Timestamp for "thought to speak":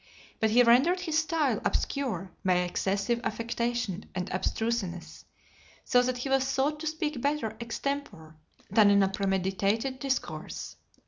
6.51-7.21